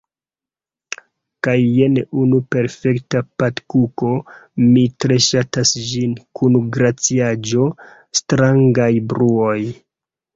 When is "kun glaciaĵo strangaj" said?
6.39-8.89